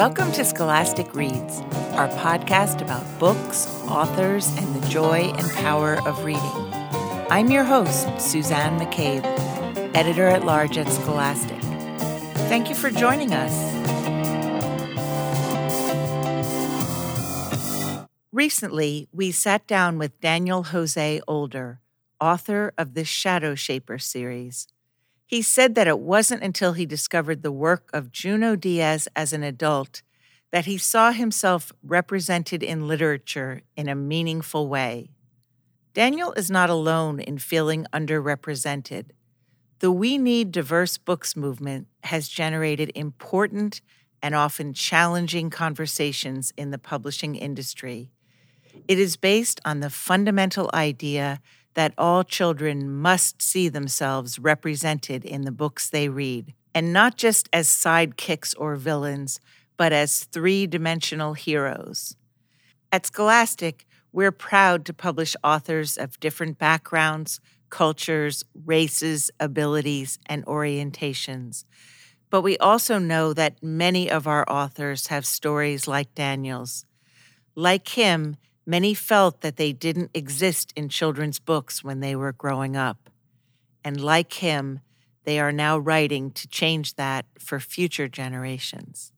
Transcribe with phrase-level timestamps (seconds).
[0.00, 1.60] Welcome to Scholastic Reads,
[1.92, 6.40] our podcast about books, authors, and the joy and power of reading.
[7.28, 9.22] I'm your host, Suzanne McCabe,
[9.94, 11.60] editor at large at Scholastic.
[12.48, 13.52] Thank you for joining us.
[18.32, 21.82] Recently, we sat down with Daniel Jose Older,
[22.18, 24.66] author of the Shadow Shaper series.
[25.30, 29.44] He said that it wasn't until he discovered the work of Junot Diaz as an
[29.44, 30.02] adult
[30.50, 35.10] that he saw himself represented in literature in a meaningful way.
[35.94, 39.10] Daniel is not alone in feeling underrepresented.
[39.78, 43.82] The We Need Diverse Books movement has generated important
[44.20, 48.10] and often challenging conversations in the publishing industry.
[48.88, 51.40] It is based on the fundamental idea
[51.80, 57.48] that all children must see themselves represented in the books they read, and not just
[57.54, 59.40] as sidekicks or villains,
[59.78, 62.16] but as three dimensional heroes.
[62.92, 71.64] At Scholastic, we're proud to publish authors of different backgrounds, cultures, races, abilities, and orientations.
[72.28, 76.84] But we also know that many of our authors have stories like Daniel's.
[77.54, 78.36] Like him,
[78.70, 83.10] Many felt that they didn't exist in children's books when they were growing up.
[83.82, 84.78] And like him,
[85.24, 89.10] they are now writing to change that for future generations.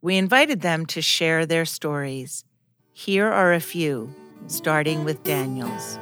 [0.00, 2.44] We invited them to share their stories.
[2.92, 4.14] Here are a few,
[4.46, 5.98] starting with Daniel's.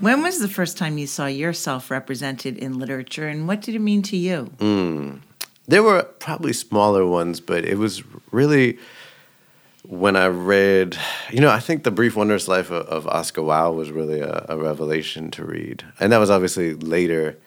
[0.00, 3.80] When was the first time you saw yourself represented in literature, and what did it
[3.80, 4.50] mean to you?
[4.56, 5.20] Mm.
[5.68, 8.02] There were probably smaller ones, but it was
[8.32, 8.76] really
[9.82, 10.98] when I read,
[11.30, 14.56] you know, I think The Brief Wondrous Life of, Oscar Wao was really a, a,
[14.56, 15.84] revelation to read.
[15.98, 17.38] And that was obviously later.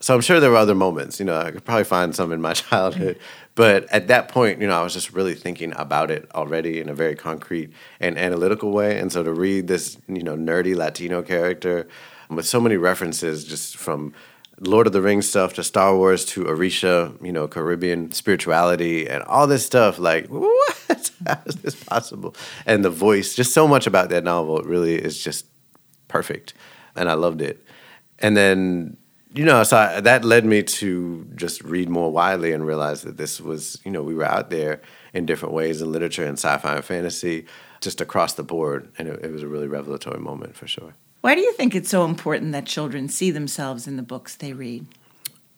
[0.00, 2.40] So I'm sure there were other moments, you know, I could probably find some in
[2.40, 3.18] my childhood.
[3.54, 6.88] But at that point, you know, I was just really thinking about it already in
[6.88, 8.98] a very concrete and analytical way.
[8.98, 11.88] And so to read this, you know, nerdy Latino character
[12.28, 14.12] with so many references just from
[14.60, 19.22] Lord of the Rings stuff to Star Wars to Orisha, you know, Caribbean spirituality and
[19.24, 19.98] all this stuff.
[19.98, 21.10] Like, what?
[21.26, 22.34] How is this possible?
[22.66, 25.46] And the voice, just so much about that novel really is just
[26.08, 26.54] perfect.
[26.96, 27.64] And I loved it.
[28.18, 28.96] And then,
[29.34, 33.16] you know, so I, that led me to just read more widely and realize that
[33.16, 34.80] this was, you know, we were out there
[35.12, 37.46] in different ways in literature and sci fi and fantasy,
[37.80, 38.90] just across the board.
[38.98, 40.94] And it, it was a really revelatory moment for sure.
[41.20, 44.52] Why do you think it's so important that children see themselves in the books they
[44.52, 44.86] read?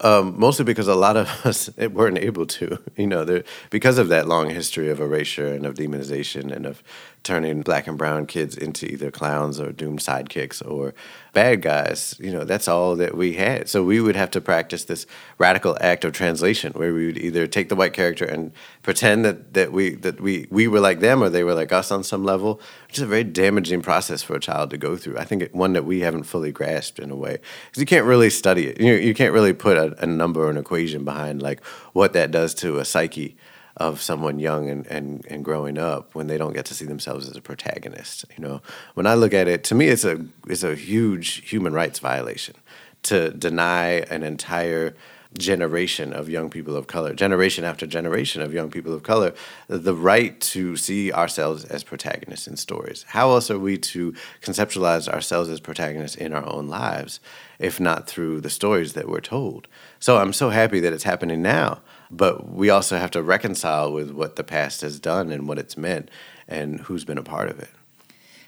[0.03, 4.27] Um, mostly because a lot of us weren't able to, you know, because of that
[4.27, 6.83] long history of erasure and of demonization and of
[7.23, 10.95] turning black and brown kids into either clowns or doomed sidekicks or
[11.33, 12.15] bad guys.
[12.19, 13.69] You know, that's all that we had.
[13.69, 15.07] So we would have to practice this
[15.39, 19.55] radical act of translation where we would either take the white character and pretend that,
[19.55, 22.25] that we that we we were like them or they were like us on some
[22.25, 25.19] level, which is a very damaging process for a child to go through.
[25.19, 28.07] I think it, one that we haven't fully grasped in a way because you can't
[28.07, 28.81] really study it.
[28.81, 32.31] You you can't really put a, a number or an equation behind like what that
[32.31, 33.37] does to a psyche
[33.77, 37.29] of someone young and, and, and growing up when they don't get to see themselves
[37.29, 38.25] as a protagonist.
[38.37, 38.63] You know,
[38.95, 42.57] when I look at it, to me, it's a it's a huge human rights violation
[43.05, 44.95] to deny an entire
[45.39, 49.33] generation of young people of color, generation after generation of young people of color,
[49.69, 53.05] the right to see ourselves as protagonists in stories.
[53.09, 57.21] How else are we to conceptualize ourselves as protagonists in our own lives
[57.59, 59.69] if not through the stories that we're told?
[60.01, 61.81] So I'm so happy that it's happening now
[62.11, 65.77] but we also have to reconcile with what the past has done and what it's
[65.77, 66.11] meant
[66.49, 67.71] and who's been a part of it.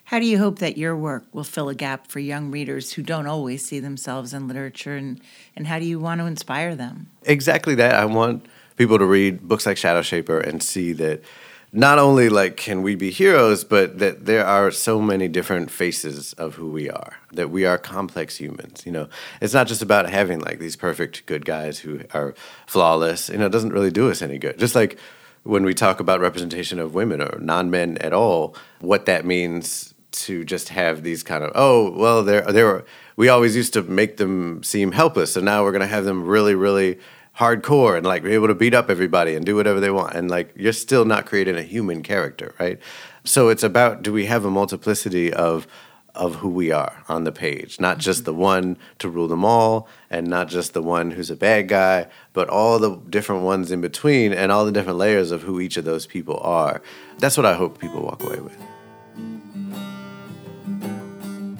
[0.05, 3.03] How do you hope that your work will fill a gap for young readers who
[3.03, 5.21] don't always see themselves in literature and,
[5.57, 7.07] and how do you want to inspire them?
[7.23, 7.95] Exactly that.
[7.95, 8.45] I want
[8.77, 11.23] people to read books like Shadow Shaper and see that
[11.73, 16.35] not only like can we be heroes, but that there are so many different faces
[16.35, 17.17] of who we are.
[17.33, 18.85] That we are complex humans.
[18.85, 19.09] You know,
[19.41, 22.35] it's not just about having like these perfect good guys who are
[22.67, 23.31] flawless.
[23.31, 24.59] You know, it doesn't really do us any good.
[24.59, 24.99] Just like
[25.45, 30.45] when we talk about representation of women or non-men at all, what that means to
[30.45, 32.85] just have these kind of oh well they're they're
[33.17, 36.55] we always used to make them seem helpless, so now we're gonna have them really
[36.55, 36.99] really
[37.39, 40.15] hardcore and like be able to beat up everybody and do whatever they want.
[40.15, 42.79] And like you're still not creating a human character right?
[43.25, 45.67] So it's about do we have a multiplicity of
[46.15, 47.81] of who we are on the page?
[47.81, 51.37] Not just the one to rule them all and not just the one who's a
[51.37, 55.43] bad guy but all the different ones in between and all the different layers of
[55.43, 56.83] who each of those people are.
[57.19, 58.59] That's what i hope people walk away with.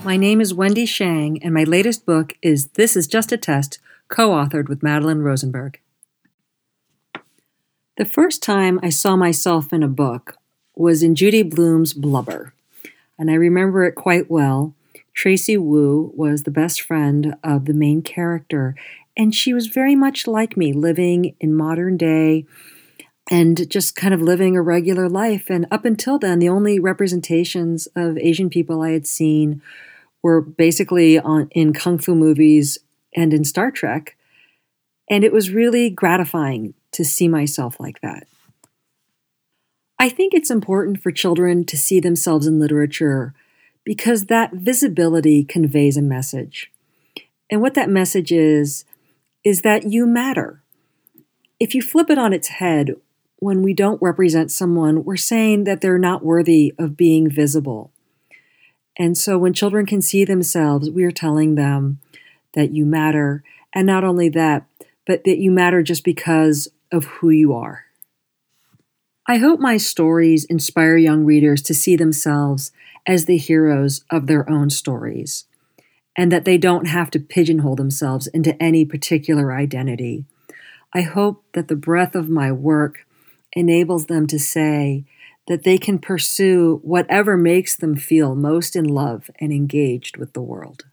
[0.05, 3.79] My name is Wendy Shang, and my latest book is This Is Just a Test
[4.13, 5.81] co authored with Madelyn Rosenberg.
[7.97, 10.37] The first time I saw myself in a book
[10.77, 12.53] was in Judy Blume's Blubber,
[13.19, 14.75] and I remember it quite well.
[15.15, 18.75] Tracy Wu was the best friend of the main character,
[19.17, 22.45] and she was very much like me, living in modern day
[23.31, 25.49] and just kind of living a regular life.
[25.49, 29.63] And up until then, the only representations of Asian people I had seen
[30.23, 32.79] were basically on in kung fu movies
[33.15, 34.17] and in Star Trek.
[35.11, 38.27] And it was really gratifying to see myself like that.
[39.99, 43.35] I think it's important for children to see themselves in literature
[43.85, 46.73] because that visibility conveys a message.
[47.51, 48.85] And what that message is,
[49.45, 50.63] is that you matter.
[51.61, 52.95] If you flip it on its head,
[53.37, 57.93] when we don't represent someone, we're saying that they're not worthy of being visible.
[58.97, 61.99] And so when children can see themselves, we are telling them
[62.55, 63.43] that you matter.
[63.73, 64.67] And not only that,
[65.07, 67.87] but that you matter just because of who you are.
[69.27, 72.73] I hope my stories inspire young readers to see themselves
[73.07, 75.45] as the heroes of their own stories,
[76.17, 80.25] and that they don't have to pigeonhole themselves into any particular identity.
[80.93, 83.07] I hope that the breadth of my work
[83.53, 85.05] enables them to say
[85.49, 90.43] that they can pursue whatever makes them feel most in love and engaged with the
[90.43, 90.85] world.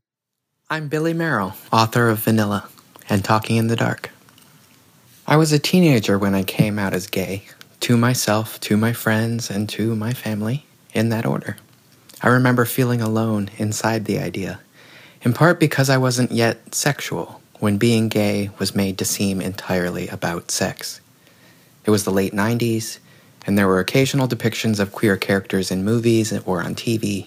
[0.72, 2.70] I'm Billy Merrell, author of Vanilla
[3.10, 4.12] and Talking in the Dark.
[5.26, 7.46] I was a teenager when I came out as gay,
[7.80, 11.58] to myself, to my friends, and to my family, in that order.
[12.22, 14.60] I remember feeling alone inside the idea,
[15.24, 20.08] in part because I wasn't yet sexual when being gay was made to seem entirely
[20.10, 21.02] about sex.
[21.84, 23.00] It was the late 90s,
[23.48, 27.26] and there were occasional depictions of queer characters in movies or on TV,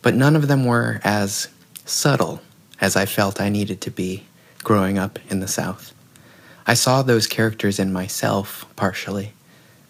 [0.00, 1.48] but none of them were as
[1.84, 2.40] subtle
[2.82, 4.24] as I felt I needed to be
[4.64, 5.94] growing up in the South.
[6.66, 9.32] I saw those characters in myself, partially,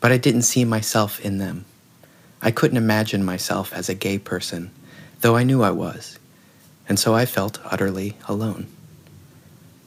[0.00, 1.65] but I didn't see myself in them.
[2.43, 4.71] I couldn't imagine myself as a gay person,
[5.23, 6.19] though I knew I was,
[6.87, 8.67] and so I felt utterly alone.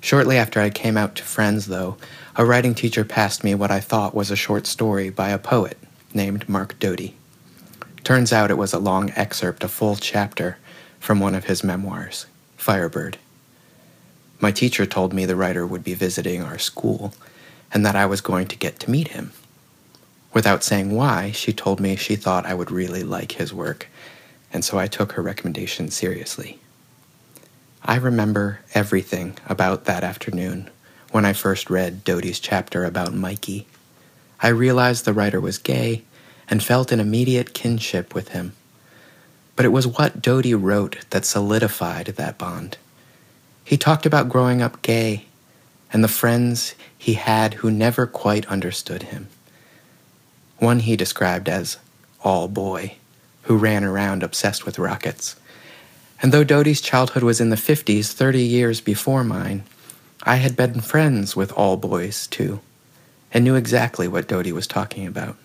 [0.02, 1.98] Shortly after I came out to friends, though,
[2.36, 5.78] a writing teacher passed me what I thought was a short story by a poet
[6.14, 7.16] named Mark Doty.
[8.04, 10.58] Turns out it was a long excerpt, a full chapter
[11.00, 12.26] from one of his memoirs,
[12.66, 13.20] Firebird.
[14.40, 17.14] My teacher told me the writer would be visiting our school
[17.72, 19.34] and that I was going to get to meet him.
[20.34, 23.88] Without saying why, she told me she thought I would really like his work,
[24.52, 26.58] and so I took her recommendation seriously.
[27.84, 30.72] I remember everything about that afternoon
[31.12, 33.68] when I first read Doty's chapter about Mikey.
[34.42, 36.02] I realized the writer was gay
[36.50, 38.54] and felt an immediate kinship with him.
[39.56, 42.78] But it was what Doty wrote that solidified that bond.
[43.64, 45.26] He talked about growing up gay
[45.92, 49.28] and the friends he had who never quite understood him.
[50.60, 51.78] One he described as
[52.24, 52.96] all boy,
[53.44, 55.36] who ran around obsessed with rockets
[56.22, 59.64] and though Doty's childhood was in the 50s, 30 years before mine,
[60.24, 62.62] I had been friends with all boys, too,
[63.32, 65.38] and knew exactly what Doty was talking about.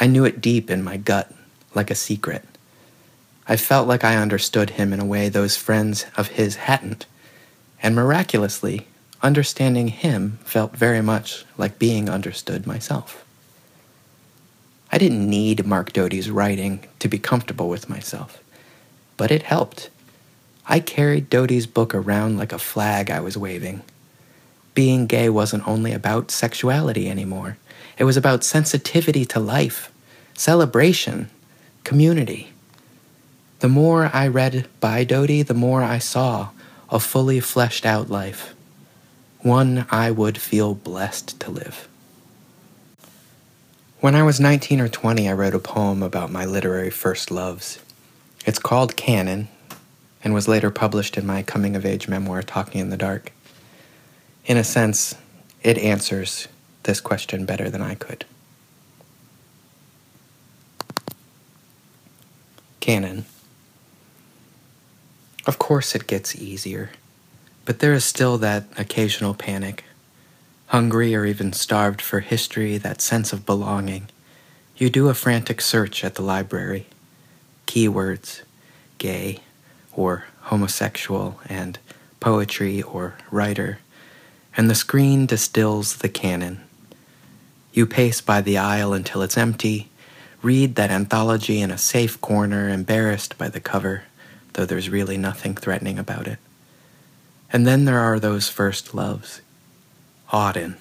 [0.00, 1.32] I knew it deep in my gut,
[1.74, 2.44] like a secret.
[3.46, 7.06] I felt like I understood him in a way those friends of his hadn't,
[7.82, 8.86] and miraculously,
[9.22, 13.24] understanding him felt very much like being understood myself.
[14.90, 18.40] I didn't need Mark Doty's writing to be comfortable with myself
[19.16, 19.90] but it helped.
[20.66, 23.82] I carried Doty's book around like a flag I was waving.
[24.74, 27.58] Being gay wasn't only about sexuality anymore,
[27.96, 29.92] it was about sensitivity to life,
[30.34, 31.30] celebration,
[31.84, 32.50] community.
[33.64, 36.50] The more I read by Doty, the more I saw
[36.90, 38.54] a fully fleshed out life,
[39.40, 41.88] one I would feel blessed to live.
[44.00, 47.78] When I was 19 or 20, I wrote a poem about my literary first loves.
[48.44, 49.48] It's called Canon
[50.22, 53.32] and was later published in my coming of age memoir, Talking in the Dark.
[54.44, 55.14] In a sense,
[55.62, 56.48] it answers
[56.82, 58.26] this question better than I could.
[62.80, 63.24] Canon.
[65.46, 66.90] Of course, it gets easier,
[67.64, 69.84] but there is still that occasional panic.
[70.68, 74.08] Hungry or even starved for history, that sense of belonging,
[74.76, 76.86] you do a frantic search at the library
[77.66, 78.42] keywords
[78.98, 79.40] gay
[79.92, 81.78] or homosexual and
[82.20, 83.78] poetry or writer,
[84.56, 86.60] and the screen distills the canon.
[87.72, 89.90] You pace by the aisle until it's empty,
[90.42, 94.04] read that anthology in a safe corner, embarrassed by the cover,
[94.54, 96.38] though there's really nothing threatening about it.
[97.52, 99.40] And then there are those first loves
[100.30, 100.74] Auden,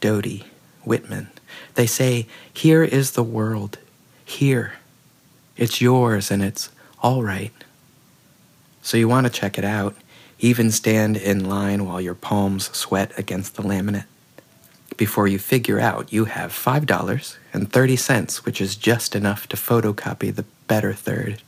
[0.00, 0.44] Doty,
[0.84, 1.28] Whitman.
[1.74, 3.78] They say, Here is the world.
[4.24, 4.74] Here.
[5.56, 6.70] It's yours and it's
[7.02, 7.52] all right.
[8.82, 9.96] So you want to check it out,
[10.38, 14.04] even stand in line while your palms sweat against the laminate.
[14.96, 20.92] Before you figure out you have $5.30, which is just enough to photocopy the better
[20.92, 21.42] third.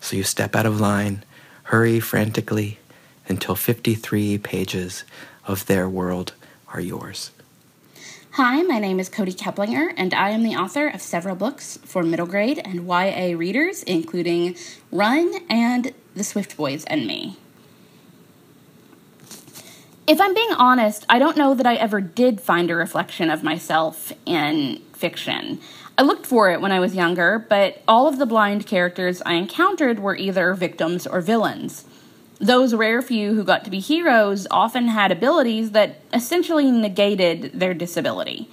[0.00, 1.24] So you step out of line,
[1.64, 2.78] hurry frantically
[3.28, 5.04] until 53 pages
[5.46, 6.32] of their world
[6.72, 7.30] are yours.
[8.32, 12.02] Hi, my name is Kody Keplinger, and I am the author of several books for
[12.02, 14.56] middle grade and YA readers, including
[14.90, 17.36] Run and The Swift Boys and Me.
[20.06, 23.42] If I'm being honest, I don't know that I ever did find a reflection of
[23.42, 25.60] myself in fiction.
[26.00, 29.34] I looked for it when I was younger, but all of the blind characters I
[29.34, 31.84] encountered were either victims or villains
[32.40, 37.74] those rare few who got to be heroes often had abilities that essentially negated their
[37.74, 38.48] disability.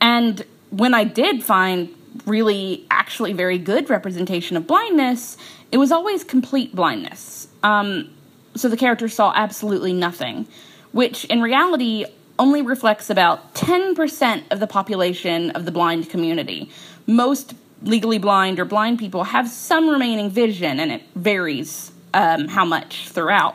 [0.00, 1.92] And when I did find
[2.26, 5.36] really actually very good representation of blindness,
[5.72, 7.48] it was always complete blindness.
[7.64, 8.10] Um,
[8.54, 10.46] so the character saw absolutely nothing,
[10.92, 12.04] which in reality
[12.42, 16.68] only reflects about 10% of the population of the blind community.
[17.06, 22.64] Most legally blind or blind people have some remaining vision, and it varies um, how
[22.64, 23.54] much throughout.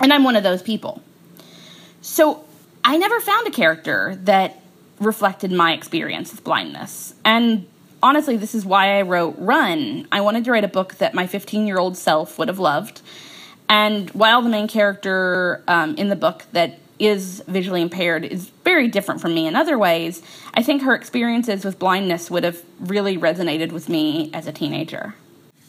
[0.00, 1.00] And I'm one of those people.
[2.00, 2.44] So
[2.82, 4.60] I never found a character that
[4.98, 7.14] reflected my experience with blindness.
[7.24, 7.68] And
[8.02, 10.08] honestly, this is why I wrote Run.
[10.10, 13.02] I wanted to write a book that my 15 year old self would have loved.
[13.68, 18.86] And while the main character um, in the book that is visually impaired is very
[18.86, 20.22] different from me in other ways,
[20.54, 25.14] I think her experiences with blindness would have really resonated with me as a teenager.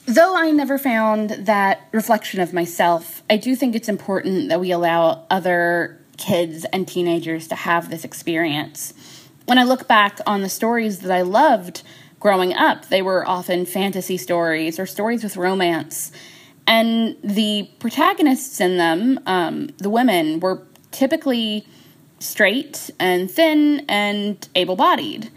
[0.05, 4.71] Though I never found that reflection of myself, I do think it's important that we
[4.71, 8.93] allow other kids and teenagers to have this experience.
[9.45, 11.83] When I look back on the stories that I loved
[12.19, 16.11] growing up, they were often fantasy stories or stories with romance.
[16.67, 20.57] And the protagonists in them, um, the women, were
[20.91, 21.65] typically
[22.19, 25.29] straight and thin and able bodied.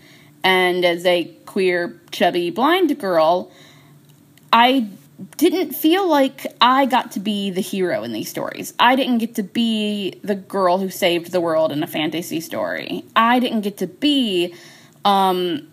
[0.42, 3.50] And as a queer, chubby, blind girl,
[4.52, 4.88] I
[5.36, 8.74] didn't feel like I got to be the hero in these stories.
[8.78, 13.04] I didn't get to be the girl who saved the world in a fantasy story.
[13.14, 14.54] I didn't get to be
[15.04, 15.68] um,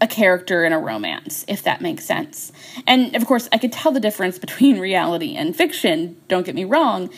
[0.00, 2.52] a character in a romance, if that makes sense.
[2.86, 6.64] And of course, I could tell the difference between reality and fiction, don't get me
[6.64, 7.10] wrong.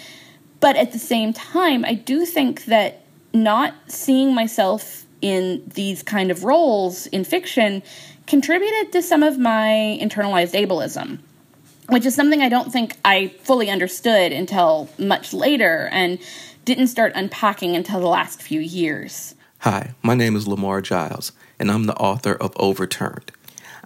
[0.67, 6.29] But at the same time, I do think that not seeing myself in these kind
[6.29, 7.85] of roles in fiction
[8.27, 11.21] contributed to some of my internalized ableism,
[11.89, 16.19] which is something I don't think I fully understood until much later and
[16.65, 19.37] didn't start unpacking until the last few years.
[19.61, 21.31] Hi, my name is Lamar Giles,
[21.61, 23.31] and I'm the author of Overturned.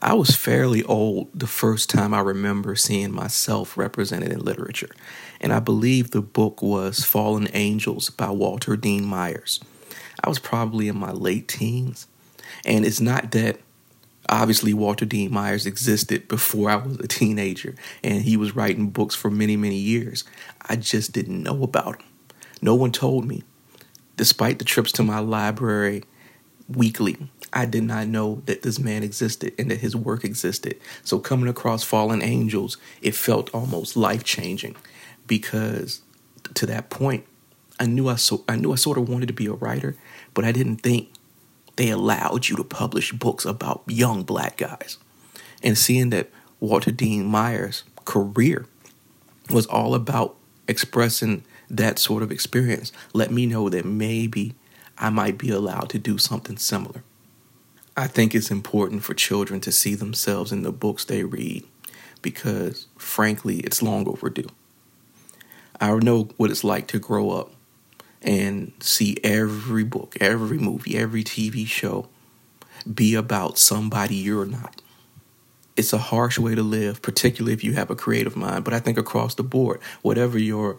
[0.03, 4.89] I was fairly old the first time I remember seeing myself represented in literature,
[5.41, 9.61] and I believe the book was Fallen Angels by Walter Dean Myers.
[10.23, 12.07] I was probably in my late teens,
[12.65, 13.61] and it's not that
[14.29, 19.15] obviously Walter Dean Myers existed before I was a teenager and he was writing books
[19.15, 20.25] for many, many years.
[20.69, 22.07] I just didn't know about him.
[22.63, 23.43] No one told me.
[24.17, 26.05] Despite the trips to my library
[26.69, 27.17] weekly,
[27.53, 30.79] I did not know that this man existed and that his work existed.
[31.03, 34.77] So coming across Fallen Angels, it felt almost life changing
[35.31, 36.03] because
[36.55, 37.25] to that point,
[37.79, 39.97] I knew I so I knew I sort of wanted to be a writer,
[40.35, 41.09] but I didn't think
[41.77, 44.99] they allowed you to publish books about young black guys.
[45.63, 48.67] And seeing that Walter Dean Myers' career
[49.51, 50.35] was all about
[50.67, 54.55] expressing that sort of experience let me know that maybe
[54.99, 57.05] I might be allowed to do something similar.
[57.97, 61.65] I think it's important for children to see themselves in the books they read
[62.21, 64.49] because, frankly, it's long overdue.
[65.81, 67.53] I know what it's like to grow up
[68.23, 72.09] and see every book, every movie, every TV show
[72.93, 74.83] be about somebody you're not.
[75.77, 78.65] It's a harsh way to live, particularly if you have a creative mind.
[78.65, 80.79] But I think across the board, whatever your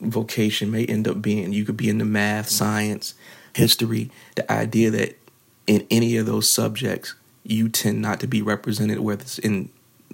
[0.00, 3.14] vocation may end up being, you could be into math, science,
[3.54, 5.18] history, the idea that
[5.66, 9.70] in any of those subjects, you tend not to be represented, whether it's in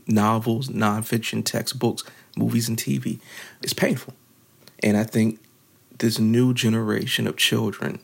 [0.06, 2.04] novels, nonfiction, textbooks,
[2.36, 3.20] movies, and TV,
[3.62, 4.14] it's painful.
[4.82, 5.40] And I think
[5.98, 8.00] this new generation of children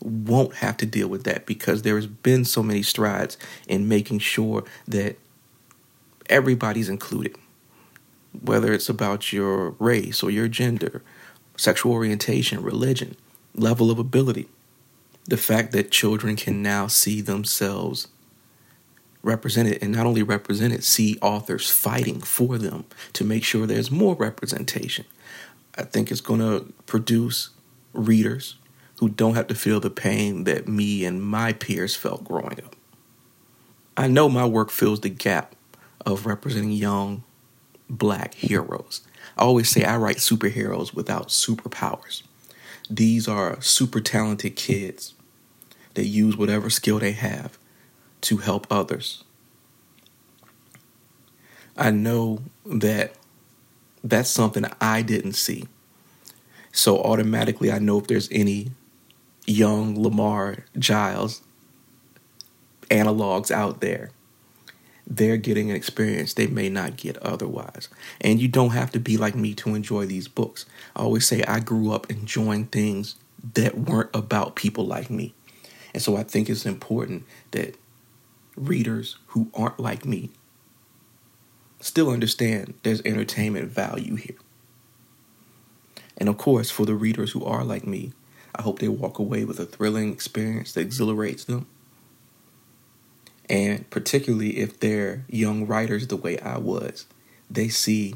[0.00, 4.18] won't have to deal with that because there has been so many strides in making
[4.18, 5.16] sure that
[6.28, 7.36] everybody's included
[8.42, 11.02] whether it's about your race or your gender
[11.56, 13.16] sexual orientation religion
[13.54, 14.48] level of ability
[15.24, 18.08] the fact that children can now see themselves
[19.26, 24.14] represented and not only represented, see authors fighting for them to make sure there's more
[24.14, 25.04] representation.
[25.76, 27.50] I think it's going to produce
[27.92, 28.56] readers
[29.00, 32.76] who don't have to feel the pain that me and my peers felt growing up.
[33.96, 35.54] I know my work fills the gap
[36.06, 37.24] of representing young
[37.90, 39.02] black heroes.
[39.36, 42.22] I always say I write superheroes without superpowers.
[42.88, 45.14] These are super talented kids
[45.94, 47.58] that use whatever skill they have
[48.22, 49.24] to help others.
[51.76, 53.14] I know that
[54.02, 55.68] that's something I didn't see.
[56.72, 58.70] So automatically, I know if there's any
[59.46, 61.42] young Lamar Giles
[62.90, 64.10] analogs out there,
[65.06, 67.88] they're getting an experience they may not get otherwise.
[68.20, 70.66] And you don't have to be like me to enjoy these books.
[70.96, 73.16] I always say I grew up enjoying things
[73.54, 75.34] that weren't about people like me.
[75.94, 77.76] And so I think it's important that
[78.56, 80.30] readers who aren't like me
[81.80, 84.36] still understand there's entertainment value here.
[86.18, 88.12] And of course, for the readers who are like me,
[88.54, 91.66] I hope they walk away with a thrilling experience that exhilarates them.
[93.48, 97.06] And particularly if they're young writers the way I was,
[97.50, 98.14] they see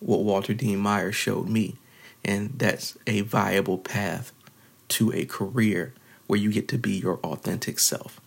[0.00, 1.76] what Walter Dean Myers showed me.
[2.24, 4.32] And that's a viable path
[4.88, 5.92] to a career
[6.26, 8.20] where you get to be your authentic self.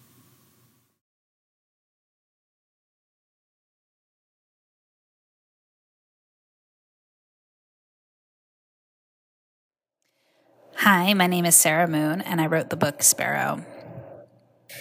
[10.77, 13.65] Hi, my name is Sarah Moon, and I wrote the book Sparrow.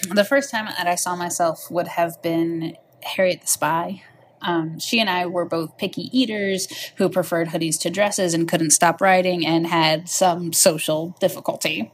[0.09, 4.03] The first time that I saw myself would have been Harriet the Spy
[4.41, 8.71] um, she and I were both picky eaters who preferred hoodies to dresses and couldn't
[8.71, 11.91] stop writing and had some social difficulty.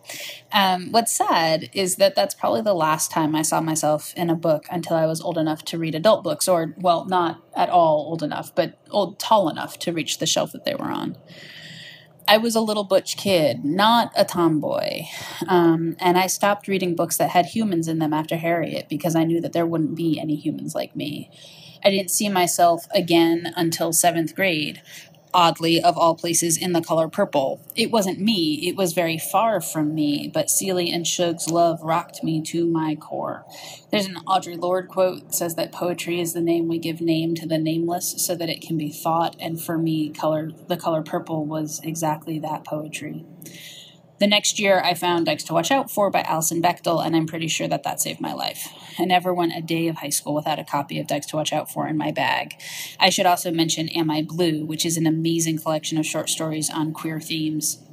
[0.51, 4.35] Um, what's sad is that that's probably the last time I saw myself in a
[4.35, 8.05] book until I was old enough to read adult books, or, well, not at all
[8.09, 11.17] old enough, but old tall enough to reach the shelf that they were on.
[12.27, 15.03] I was a little butch kid, not a tomboy.
[15.47, 19.23] Um, and I stopped reading books that had humans in them after Harriet because I
[19.23, 21.29] knew that there wouldn't be any humans like me.
[21.83, 24.81] I didn't see myself again until seventh grade.
[25.33, 27.61] Oddly, of all places, in the color purple.
[27.75, 32.23] It wasn't me, it was very far from me, but Celie and Shug's love rocked
[32.23, 33.45] me to my core.
[33.91, 37.35] There's an Audre Lorde quote that says that poetry is the name we give name
[37.35, 41.01] to the nameless so that it can be thought, and for me, color the color
[41.01, 43.25] purple was exactly that poetry.
[44.23, 47.27] The next year, I found Dykes to Watch Out For by Alison Bechdel, and I'm
[47.27, 48.69] pretty sure that that saved my life.
[48.97, 51.51] I never went a day of high school without a copy of Dykes to Watch
[51.51, 52.55] Out For in my bag.
[53.01, 56.69] I should also mention Am I Blue, which is an amazing collection of short stories
[56.69, 57.83] on queer themes.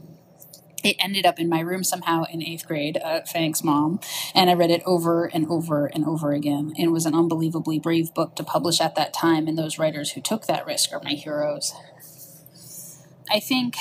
[0.84, 3.00] It ended up in my room somehow in eighth grade.
[3.04, 3.98] Uh, thanks, mom.
[4.32, 6.74] And I read it over and over and over again.
[6.78, 10.20] It was an unbelievably brave book to publish at that time, and those writers who
[10.20, 11.74] took that risk are my heroes.
[13.28, 13.74] I think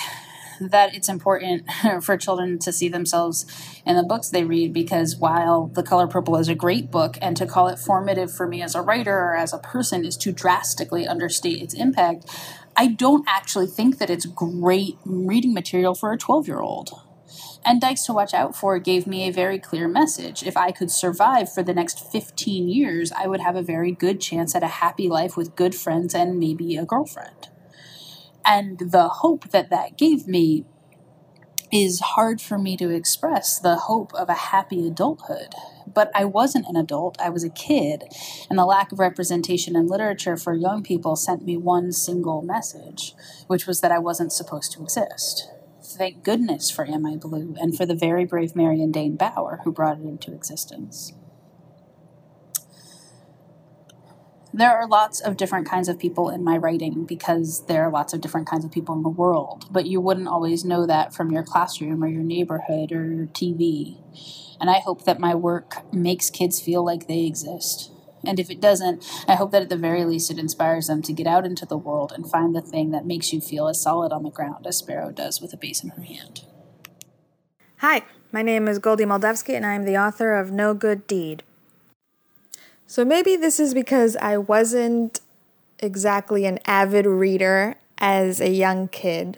[0.59, 1.69] that it's important
[2.01, 3.45] for children to see themselves
[3.85, 7.35] in the books they read because while The Color Purple is a great book, and
[7.37, 10.31] to call it formative for me as a writer or as a person is to
[10.31, 12.25] drastically understate its impact,
[12.75, 16.91] I don't actually think that it's great reading material for a 12 year old.
[17.65, 20.43] And Dykes to Watch Out For gave me a very clear message.
[20.43, 24.21] If I could survive for the next 15 years, I would have a very good
[24.21, 27.49] chance at a happy life with good friends and maybe a girlfriend.
[28.45, 30.65] And the hope that that gave me
[31.71, 35.53] is hard for me to express the hope of a happy adulthood.
[35.91, 38.03] But I wasn't an adult, I was a kid,
[38.49, 43.13] and the lack of representation in literature for young people sent me one single message,
[43.47, 45.49] which was that I wasn't supposed to exist.
[45.83, 49.71] Thank goodness for Am I Blue and for the very brave Marion Dane Bauer who
[49.71, 51.13] brought it into existence.
[54.51, 58.13] There are lots of different kinds of people in my writing because there are lots
[58.13, 61.31] of different kinds of people in the world, but you wouldn't always know that from
[61.31, 63.97] your classroom or your neighborhood or your TV.
[64.59, 67.91] And I hope that my work makes kids feel like they exist.
[68.25, 71.13] And if it doesn't, I hope that at the very least it inspires them to
[71.13, 74.11] get out into the world and find the thing that makes you feel as solid
[74.11, 76.41] on the ground as Sparrow does with a base in her hand.
[77.77, 81.43] Hi, my name is Goldy Moldavsky, and I am the author of No Good Deed.
[82.89, 85.19] So maybe this is because I wasn't
[85.77, 89.37] exactly an avid reader as a young kid,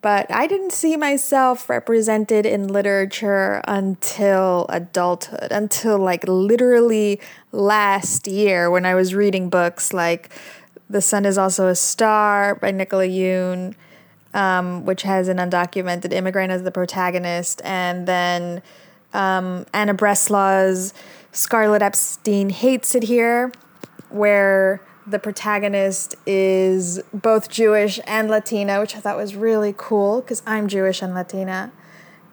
[0.00, 8.70] but I didn't see myself represented in literature until adulthood, until like literally last year
[8.70, 10.30] when I was reading books like
[10.88, 13.74] The Sun is Also a Star by Nicola Yoon,
[14.34, 18.62] um, which has an undocumented immigrant as the protagonist, and then
[19.12, 20.94] um, Anna Breslaw's
[21.34, 23.50] Scarlett Epstein Hates It Here,
[24.08, 30.42] where the protagonist is both Jewish and Latina, which I thought was really cool because
[30.46, 31.72] I'm Jewish and Latina.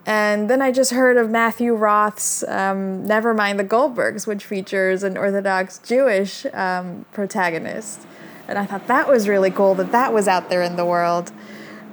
[0.06, 5.18] And then I just heard of Matthew Roth's um, Nevermind the Goldbergs, which features an
[5.18, 8.06] Orthodox Jewish um, protagonist.
[8.48, 11.32] And I thought that was really cool that that was out there in the world.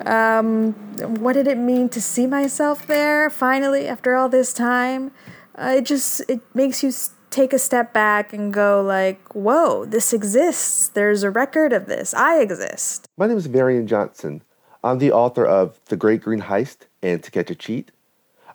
[0.05, 0.73] Um,
[1.21, 5.11] what did it mean to see myself there finally after all this time?
[5.59, 6.93] Uh, it just it makes you
[7.31, 10.89] take a step back and go like, "Whoa, this exists.
[10.89, 12.15] There's a record of this.
[12.15, 14.43] I exist." My name is Varian Johnson.
[14.85, 17.91] I'm the author of The Great Greene Heist and To Catch a Cheat.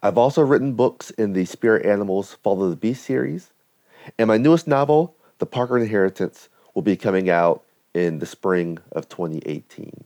[0.01, 3.51] I've also written books in the Spirit Animals Fall of the Beast series.
[4.17, 7.63] And my newest novel, The Parker Inheritance, will be coming out
[7.93, 10.05] in the spring of 2018.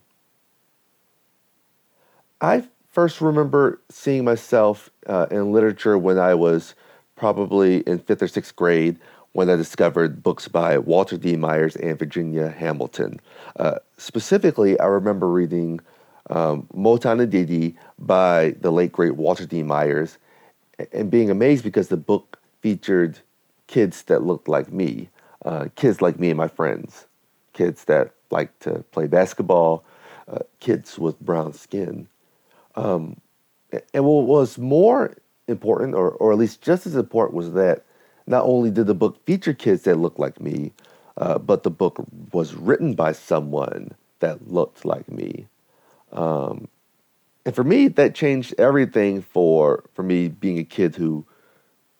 [2.41, 6.73] I first remember seeing myself uh, in literature when I was
[7.17, 8.97] probably in fifth or sixth grade
[9.33, 11.35] when I discovered books by Walter D.
[11.35, 13.19] Myers and Virginia Hamilton.
[13.57, 15.81] Uh, specifically, I remember reading
[16.29, 19.63] um, Motown Didi* by the late great Walter D.
[19.63, 20.17] Myers,
[20.93, 23.19] and being amazed because the book featured
[23.67, 25.09] kids that looked like me,
[25.45, 27.07] uh, kids like me and my friends,
[27.53, 29.83] kids that liked to play basketball,
[30.27, 32.07] uh, kids with brown skin.
[32.75, 33.19] Um,
[33.93, 35.17] and what was more
[35.47, 37.83] important, or, or at least just as important, was that
[38.25, 40.71] not only did the book feature kids that looked like me,
[41.17, 45.47] uh, but the book was written by someone that looked like me.
[46.11, 46.67] Um,
[47.45, 51.25] and for me, that changed everything for for me being a kid who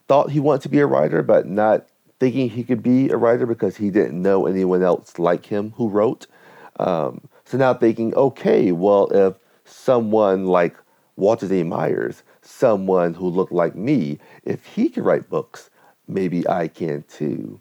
[0.08, 1.88] thought he wanted to be a writer, but not
[2.20, 5.88] thinking he could be a writer because he didn't know anyone else like him who
[5.88, 6.28] wrote.
[6.80, 10.76] Um, so now thinking, okay, well, if someone like
[11.16, 11.64] Walter D.
[11.64, 15.70] Myers, someone who looked like me, if he could write books,
[16.08, 17.60] maybe I can too.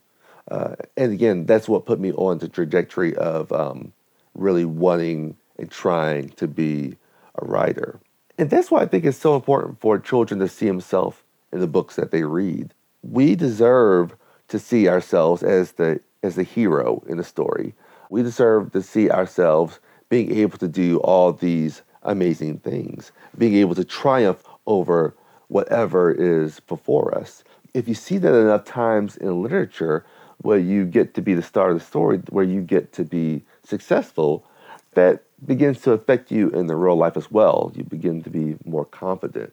[0.51, 3.93] Uh, and again, that's what put me on the trajectory of um,
[4.35, 6.97] really wanting and trying to be
[7.43, 7.99] a writer.
[8.39, 11.17] And that's why I think it's so important for children to see themselves
[11.53, 12.73] in the books that they read.
[13.03, 14.15] We deserve
[14.49, 17.75] to see ourselves as the as the hero in the story.
[18.11, 23.75] We deserve to see ourselves being able to do all these amazing things, being able
[23.75, 25.15] to triumph over
[25.49, 27.45] whatever is before us.
[27.75, 30.05] If you see that enough times in literature,
[30.39, 33.43] where you get to be the star of the story, where you get to be
[33.65, 34.45] successful,
[34.93, 37.73] that begins to affect you in the real life as well.
[37.75, 39.53] You begin to be more confident.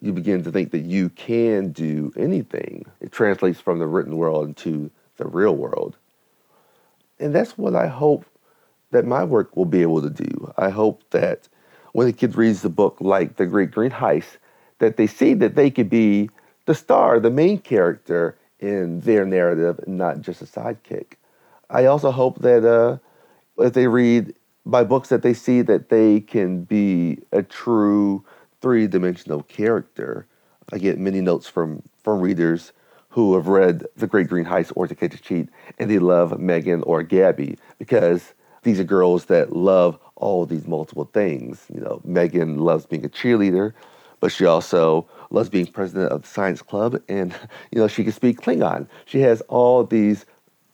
[0.00, 2.86] You begin to think that you can do anything.
[3.00, 5.96] It translates from the written world into the real world.
[7.20, 8.24] And that's what I hope
[8.90, 10.52] that my work will be able to do.
[10.56, 11.48] I hope that
[11.92, 14.38] when a kid reads the book like The Great Greene Heist,
[14.78, 16.30] that they see that they could be
[16.66, 21.14] the star, the main character in their narrative, and not just a sidekick.
[21.70, 22.98] I also hope that uh,
[23.62, 28.24] if they read by books that they see that they can be a true
[28.60, 30.26] three dimensional character.
[30.72, 32.72] I get many notes from, from readers
[33.10, 36.38] who have read The Great Greene Heist or The Catch a Cheat, and they love
[36.38, 41.66] Megan or Gabby because these are girls that love all these multiple things.
[41.72, 43.72] You know, Megan loves being a cheerleader,
[44.20, 47.34] but she also loves being president of the science club, and
[47.70, 48.86] you know she can speak Klingon.
[49.04, 50.24] She has all these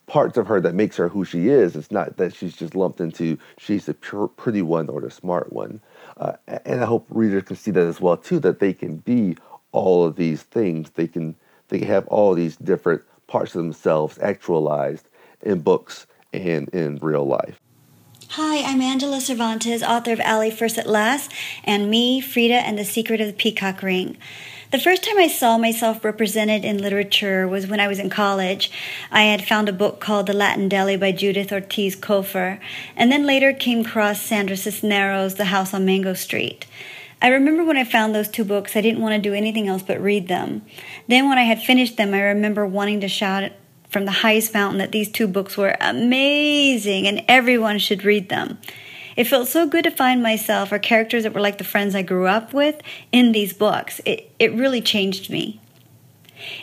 [0.05, 1.75] parts of her that makes her who she is.
[1.75, 5.53] It's not that she's just lumped into she's the pure, pretty one or the smart
[5.53, 5.81] one.
[6.17, 8.39] Uh, and I hope readers can see that as well too.
[8.39, 9.37] That they can be
[9.71, 10.91] all of these things.
[10.91, 11.35] They can
[11.69, 15.07] they can have all these different parts of themselves actualized
[15.41, 17.59] in books and in real life.
[18.33, 21.31] Hi, I'm Angela Cervantes, author of Allie First at Last,
[21.63, 24.17] and Me, Frida, and the Secret of the Peacock Ring.
[24.71, 28.69] The first time I saw myself represented in literature was when I was in college.
[29.09, 32.59] I had found a book called The Latin Deli by Judith Ortiz Cofer,
[32.95, 36.67] and then later came across Sandra Cisneros' The House on Mango Street.
[37.23, 39.81] I remember when I found those two books, I didn't want to do anything else
[39.81, 40.61] but read them.
[41.07, 43.51] Then, when I had finished them, I remember wanting to shout
[43.89, 48.59] from the highest mountain that these two books were amazing and everyone should read them.
[49.15, 52.03] It felt so good to find myself or characters that were like the friends I
[52.03, 53.99] grew up with in these books.
[54.05, 55.59] It, it really changed me.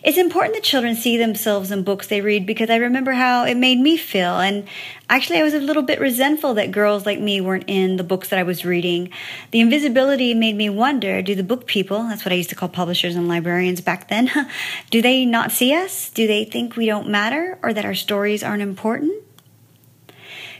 [0.02, 3.56] It's important that children see themselves in books they read because I remember how it
[3.56, 4.38] made me feel.
[4.38, 4.66] And
[5.10, 8.28] actually, I was a little bit resentful that girls like me weren't in the books
[8.28, 9.10] that I was reading.
[9.50, 12.68] The invisibility made me wonder do the book people, that's what I used to call
[12.68, 14.30] publishers and librarians back then,
[14.90, 16.10] do they not see us?
[16.10, 19.25] Do they think we don't matter or that our stories aren't important?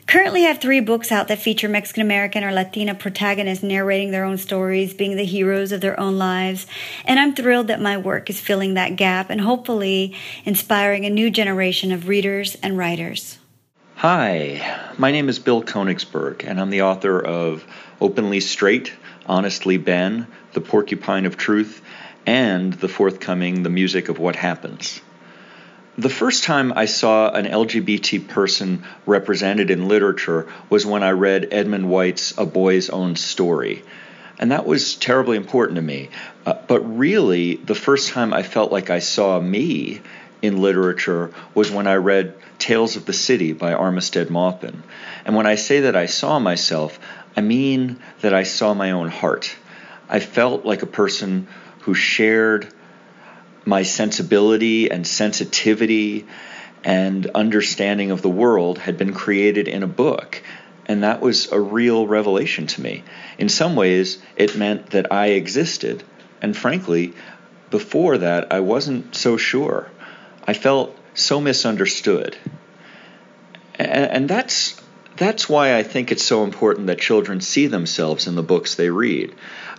[0.06, 4.24] Currently, I have three books out that feature Mexican American or Latina protagonists narrating their
[4.24, 6.68] own stories, being the heroes of their own lives.
[7.04, 10.14] And I'm thrilled that my work is filling that gap and hopefully
[10.44, 13.38] inspiring a new generation of readers and writers.
[13.96, 17.66] Hi, my name is Bill Konigsberg, and I'm the author of
[18.00, 18.92] Openly Straight,
[19.26, 21.82] Honestly Ben, The Porcupine of Truth,
[22.24, 25.00] and the forthcoming The Music of What Happens.
[25.98, 31.48] The first time I saw an LGBT person represented in literature was when I read
[31.50, 33.82] Edmund White's A Boy's Own Story.
[34.38, 36.10] And that was terribly important to me.
[36.44, 40.02] Uh, but really, the first time I felt like I saw me
[40.42, 44.82] in literature was when I read Tales of the City by Armistead Maupin.
[45.24, 47.00] And when I say that I saw myself,
[47.34, 49.56] I mean that I saw my own heart.
[50.10, 51.48] I felt like a person
[51.80, 52.68] who shared
[53.66, 56.26] my sensibility and sensitivity
[56.84, 60.40] and understanding of the world had been created in a book.
[60.86, 63.02] And that was a real revelation to me.
[63.38, 66.04] In some ways, it meant that I existed.
[66.40, 67.12] And frankly,
[67.70, 69.90] before that, I wasn't so sure.
[70.46, 72.36] I felt so misunderstood.
[73.78, 74.80] And, that's,
[75.16, 78.90] that's why I think it's so important that children see themselves in the books they
[78.90, 79.34] read.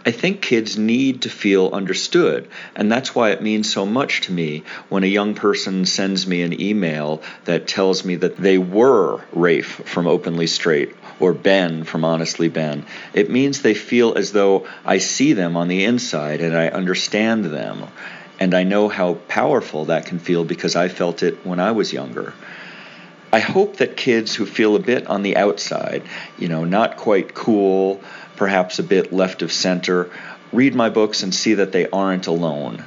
[0.05, 2.47] I think kids need to feel understood.
[2.75, 6.43] And that's why it means so much to me when a young person sends me
[6.43, 12.05] an email that tells me that they were Rafe from Openly Straight or Ben from
[12.05, 12.85] Honestly Ben.
[13.13, 17.45] It means they feel as though I see them on the inside and I understand
[17.45, 17.83] them.
[18.39, 21.91] And I know how powerful that can feel because I felt it when I was
[21.91, 22.33] younger.
[23.31, 26.03] I hope that kids who feel a bit on the outside,
[26.37, 28.01] you know, not quite cool,
[28.37, 30.09] perhaps a bit left of center,
[30.53, 32.85] read my books and see that they aren't alone,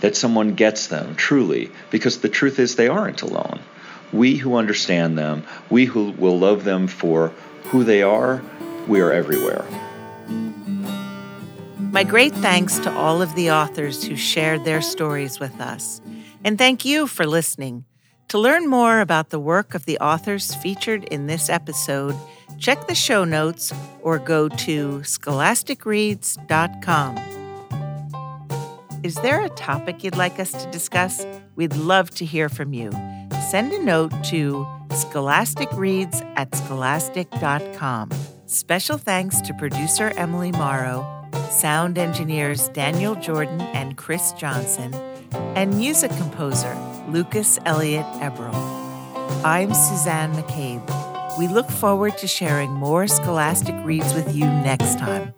[0.00, 3.60] that someone gets them truly, because the truth is they aren't alone.
[4.12, 7.32] We who understand them, we who will love them for
[7.64, 8.42] who they are,
[8.86, 9.64] we are everywhere.
[11.78, 16.00] My great thanks to all of the authors who shared their stories with us.
[16.44, 17.84] And thank you for listening.
[18.30, 22.14] To learn more about the work of the authors featured in this episode,
[22.60, 27.16] check the show notes or go to scholasticreads.com.
[29.02, 31.26] Is there a topic you'd like us to discuss?
[31.56, 32.92] We'd love to hear from you.
[33.50, 38.10] Send a note to scholasticreads at scholastic.com.
[38.46, 41.04] Special thanks to producer Emily Morrow,
[41.50, 44.94] sound engineers Daniel Jordan and Chris Johnson,
[45.56, 46.76] and music composer
[47.12, 48.54] Lucas Elliott Ebrel.
[49.44, 51.38] I'm Suzanne McCabe.
[51.38, 55.34] We look forward to sharing more Scholastic Reads with you next time.